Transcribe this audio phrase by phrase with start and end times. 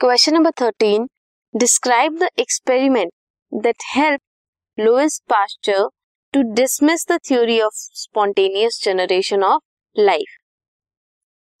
[0.00, 1.08] Question number 13.
[1.54, 3.12] Describe the experiment
[3.52, 4.20] that help
[4.78, 5.88] Louis Pasteur
[6.34, 9.62] to dismiss the theory of spontaneous generation of
[9.96, 10.36] life.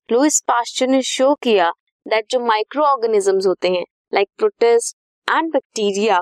[0.08, 1.70] Louis Pasteur ने show किया
[2.06, 4.96] that जो micro organisms होते हैं like protists
[5.28, 6.20] and bacteria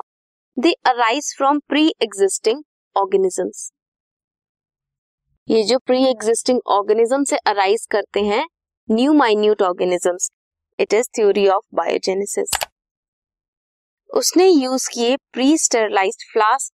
[0.56, 2.62] they arise from pre existing
[2.96, 3.70] organisms
[5.48, 8.44] ये जो pre existing organism से arise करते हैं
[8.88, 10.30] new minute organisms
[10.78, 12.50] it is theory of biogenesis
[14.10, 16.72] उसने यूज़ किए प्री स्टेरलाइज्ड फ्लास्क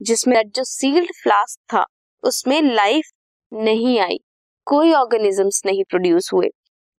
[0.00, 1.84] जिसमें जो सील्ड फ्लास्क था,
[2.22, 3.10] उसमें लाइफ
[3.52, 4.18] नहीं आई।
[4.66, 6.48] कोई ऑर्गेनिजम्स नहीं प्रोड्यूस हुए।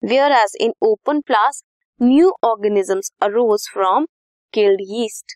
[0.04, 1.66] Where as in open flask
[2.00, 4.06] new organisms arose from
[4.54, 5.36] killed yeast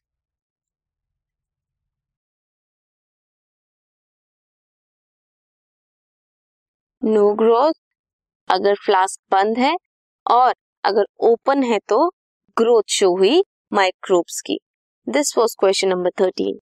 [7.02, 7.74] no growth
[8.50, 9.76] अगर फ्लास्क बंद है
[10.26, 12.10] और अगर ओपन है तो
[12.58, 14.60] ग्रोथ शो हुई माइक्रोब्स की।
[15.10, 16.60] This was question number thirteen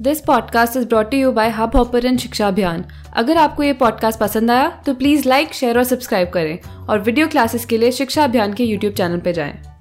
[0.00, 2.84] this podcast is brought you by hub hopper शिक्षा अभियान
[3.16, 7.28] अगर आपको ये पॉडकास्ट पसंद आया तो प्लीज़ लाइक शेयर और सब्सक्राइब करें और वीडियो
[7.28, 9.75] क्लासेस के लिए शिक्षा अभियान के यूट्यूब चैनल पर जाएँ।